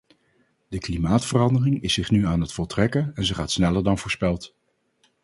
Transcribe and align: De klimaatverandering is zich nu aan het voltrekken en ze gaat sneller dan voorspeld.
De 0.67 0.77
klimaatverandering 0.79 1.81
is 1.81 1.93
zich 1.93 2.11
nu 2.11 2.25
aan 2.25 2.41
het 2.41 2.51
voltrekken 2.53 3.11
en 3.15 3.25
ze 3.25 3.33
gaat 3.33 3.51
sneller 3.51 3.83
dan 3.83 3.97
voorspeld. 3.97 4.55